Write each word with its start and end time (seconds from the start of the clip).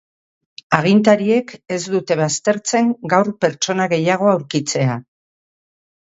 Agintariek 0.75 1.51
ez 1.75 1.83
dute 1.95 2.15
baztertzen 2.21 2.89
gaur 3.13 3.29
pertsona 3.45 3.87
gehiago 3.91 4.31
aurkitzea. 4.31 4.97